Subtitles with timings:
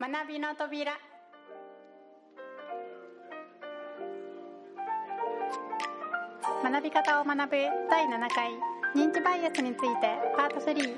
[0.00, 0.92] 学びの扉。
[6.62, 7.56] 学び方を学ぶ
[7.90, 8.52] 第7回
[8.94, 10.94] 認知バイアスについてパート3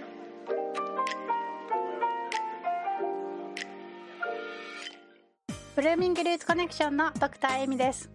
[5.77, 8.11] ブルーミングルーツコネクションのドクターエミです。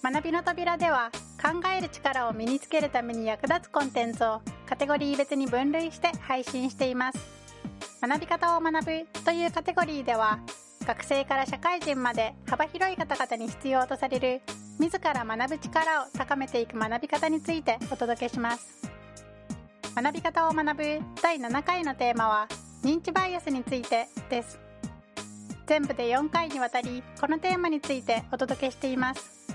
[0.00, 1.10] 学びの扉では
[1.42, 7.37] 考える力を身につけるために役立つコンテンツをカテゴリー別に分類して配信しています。
[8.00, 10.38] 学び方を学ぶというカテゴリーでは
[10.86, 14.40] 学生から社会人まで幅広い方々に必要とされる
[14.78, 18.78] 自ら学ぶ力を高めていく学び方についてお届けします。
[19.96, 22.48] 学び方を学ぶ第7回のテーマは
[22.84, 24.60] 認知バイアスについてです。
[25.66, 29.48] 全部で4回にわたりこのテーマについてお届けしています。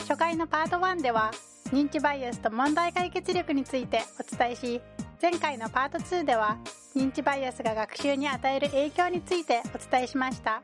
[0.00, 1.30] 初回のパート1では
[1.72, 4.80] 認知バイアスと問題解決力についてお伝えし
[5.20, 6.56] 前回のパート2では
[6.96, 10.62] 認知バイアスが学習に与える影響についてお伝えしました。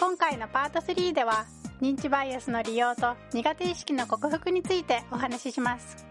[0.00, 1.46] 今回のパート3では
[1.80, 6.06] 認知バイアスの利用と苦手意識の克服についてお話しします。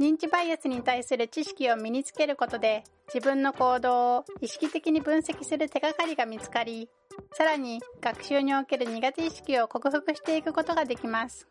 [0.00, 6.88] 認知バイアスに対する知識を身につけることで自分の行動を意識的に分析する手がかりが見つかり
[7.32, 11.46] さらに学習における苦手意識を克服していくことができます。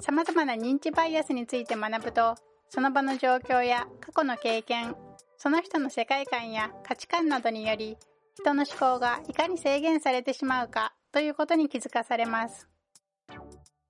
[0.00, 2.34] 様々な認知バイアスについて学ぶと
[2.68, 4.94] その場の状況や過去の経験
[5.38, 7.96] その人の世界観や価値観などにより
[8.34, 12.68] 人の思考がいかに制限されてしまうかということに気づかされます。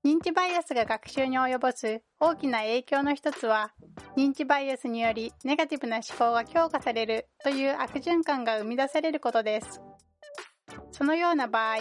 [0.04, 3.72] 認知バイアスが学習に及ぼす大きな影響の一つは
[4.16, 9.80] 認知バイアスによりネガティブな思考が強化されるという悪循環が生み出されることです。
[10.96, 11.76] そのような場合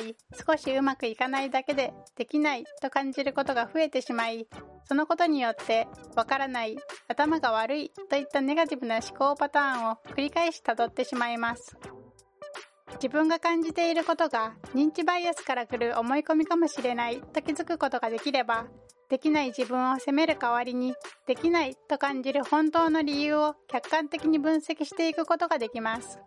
[0.45, 4.45] 少しうまくいかないだけでできないと感じることが増えてしまい
[4.83, 6.75] そのことによってわからない
[7.07, 11.77] 頭が悪いといったネガティブな思考パターンを繰り返し辿ってしまいます。
[12.95, 18.67] 自分が感じていることが認知バイアスから来る思い込みかもしれないと気づくことができれば
[19.09, 20.93] できない自分を責める代わりに
[21.27, 26.19] できないと感じる本当の理由を客観的に分析していくことができます。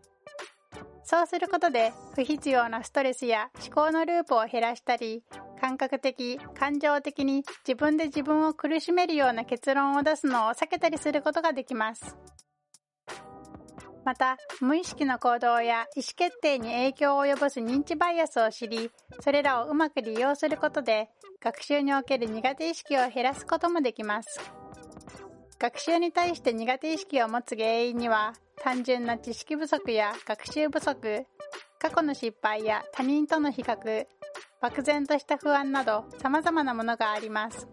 [1.11, 5.23] そうすることで不必要なストレスや思考のループを減らしたり
[5.59, 12.19] 感覚的感情的に自分で自分を苦しめるような結論を出すのを避けたりすることができます。
[14.05, 18.91] また無意識の行動や意思決定に影響を及ぼす認知バイアスを知り
[19.21, 21.09] それらをうまく利用することで
[21.43, 24.39] 学習における苦手意識を減らすこともできます。
[25.59, 28.35] 学習に対して苦手意識を持つ原因には
[28.69, 31.25] 単純な知識不足や学習不足
[31.79, 34.05] 過去の失敗や他人との比較
[34.61, 37.67] 漠然とした不安など様々なものがあります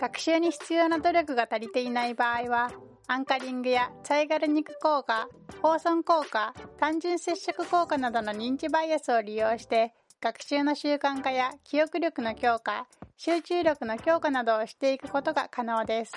[0.00, 2.70] 学習に必要な努力が足りていない場合は
[3.08, 5.28] アンカリングやチャイガル肉効果、
[5.60, 12.86] 放損効果、単純接触効果などの認知バイアスを利用して学習の習慣化や記憶力の強化、
[13.16, 16.12] 集中力の強化などをしていくことが可能です。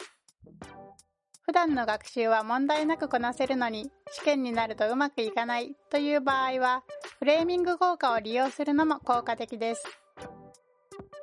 [1.50, 6.84] 普段の学習は問題なくこなせるのに試験になるとうまくいかないという場合は
[7.18, 9.84] フレーミング効果を利用するのも効果的です。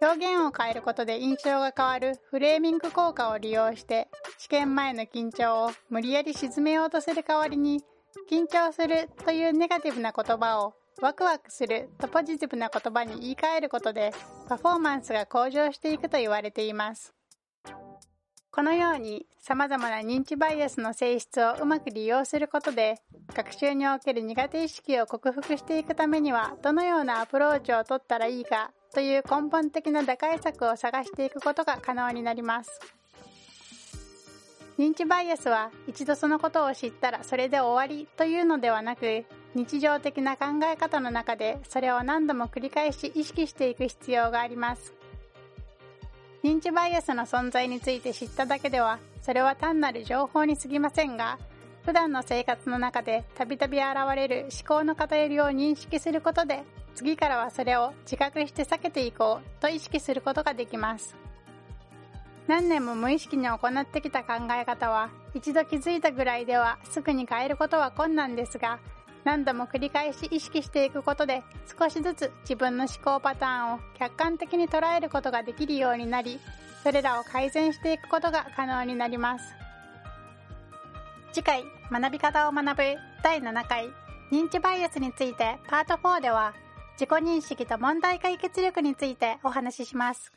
[0.03, 7.85] 表現を変えることで印象が変わるフレーミング効果を利用して試験前の緊張を無理やり沈めようとする代わりに
[8.29, 14.13] 緊張するというネガティブな言葉をワクワクするとポジティブな言葉に言い換えることで
[14.49, 17.16] パフォーマンスが向上していくと言われています
[18.57, 23.03] このように様々な認知バイアスの性質をうまく利用することで
[23.35, 32.81] 学習における苦手意識を克服していくためにはどのようなアプローチを取ったらいいかという根本的な打開策を探していくことが可能になります。
[34.79, 44.95] 認知バイアスは一度そのことを知ったらそれで終わりというのではなく日常的な考え方の中でそれを何度も繰り返し意識していく必要があります
[46.47, 51.41] 認知バイアスの存在について知っただけではそれは単なる情報に過ぎませんが
[51.85, 56.63] 普段の生活の中でたびたび現れる思考の偏りを認識することで
[56.95, 61.17] 次からはそれを自覚して避けていこうと意識することができます。
[62.47, 68.79] 何年も無意識に行ってきた考え方は一度気づいたぐらいではすぐに変えることは困難ですが
[69.27, 71.43] 何度も繰り返し意識していくことで
[71.77, 76.39] 少しずつ自分の思考パターンを客観的に捉えることができるようになり
[76.85, 79.45] それらを改善していくことが可能になります。
[81.33, 82.83] 次回学び方を学ぶ
[83.25, 83.89] 第7回
[84.31, 86.55] 認知バイアスについてパート4では
[86.93, 90.33] 自己認識と問題解決力についてお話しします。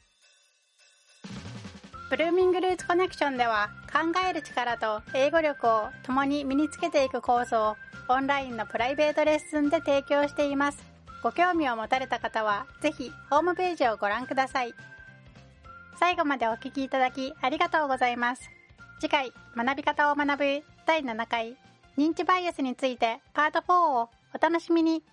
[2.09, 7.77] ブルーミングルーツコネクションでは考える力と英語力を共に身につけていくコースを
[8.07, 10.83] オンラインのプライベートレッスンで提供しています。
[11.21, 14.73] ご興味を持たれた方はぜひホームページをご覧ください。
[15.99, 18.49] 最後までお聴きいただきありがとうございます。
[18.99, 21.57] 次回、学び方を学ぶ第7回
[21.95, 25.03] 認知バイアスについてパート4をお楽しみに。